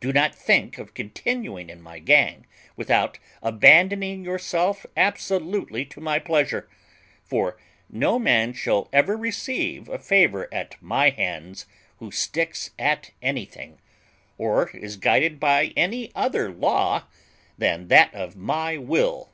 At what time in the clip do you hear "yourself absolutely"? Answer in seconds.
4.22-5.86